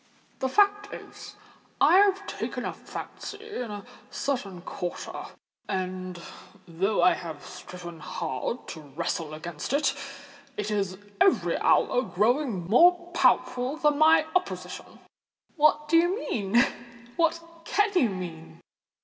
"The 0.39 0.49
fact 0.49 0.91
is 0.91 1.35
I 1.79 1.97
have 1.99 2.25
taken 2.25 2.65
a 2.65 2.73
fancy 2.73 3.57
in 3.61 3.69
a 3.69 3.85
certain 4.09 4.61
quarter—and, 4.63 6.19
though 6.67 7.03
I 7.03 7.13
have 7.13 7.45
striven 7.45 7.99
hard 7.99 8.67
to 8.69 8.79
wrestle 8.81 9.35
against 9.35 9.73
it, 9.73 9.93
it 10.57 10.71
is 10.71 10.97
every 11.21 11.55
hour 11.59 12.01
growing 12.01 12.65
more 12.67 13.11
powerful 13.13 13.77
than 13.77 13.99
my 13.99 14.25
opposition." 14.35 15.01
"What 15.55 15.87
do 15.87 15.97
you 15.97 16.15
mean? 16.17 16.55
what 17.15 17.39
can 17.65 17.91
you 17.93 18.09
mean?" 18.09 18.59